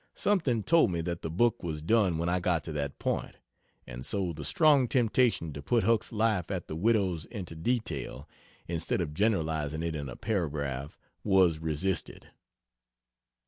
Something 0.15 0.63
told 0.63 0.89
me 0.89 1.01
that 1.01 1.21
the 1.21 1.29
book 1.29 1.61
was 1.61 1.83
done 1.83 2.17
when 2.17 2.27
I 2.27 2.39
got 2.39 2.63
to 2.63 2.71
that 2.71 2.97
point 2.97 3.35
and 3.85 4.03
so 4.03 4.33
the 4.33 4.43
strong 4.43 4.87
temptation 4.87 5.53
to 5.53 5.61
put 5.61 5.83
Huck's 5.83 6.11
life 6.11 6.49
at 6.49 6.67
the 6.67 6.75
Widow's 6.75 7.25
into 7.25 7.53
detail, 7.53 8.27
instead 8.67 8.99
of 8.99 9.13
generalizing 9.13 9.83
it 9.83 9.93
in 9.93 10.09
a 10.09 10.15
paragraph 10.15 10.97
was 11.23 11.59
resisted. 11.59 12.29